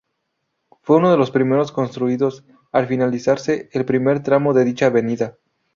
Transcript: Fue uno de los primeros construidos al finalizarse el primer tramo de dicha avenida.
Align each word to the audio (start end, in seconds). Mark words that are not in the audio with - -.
Fue 0.81 0.97
uno 0.97 1.11
de 1.11 1.17
los 1.17 1.29
primeros 1.29 1.71
construidos 1.71 2.43
al 2.71 2.87
finalizarse 2.87 3.69
el 3.71 3.85
primer 3.85 4.23
tramo 4.23 4.55
de 4.55 4.65
dicha 4.65 4.87
avenida. 4.87 5.37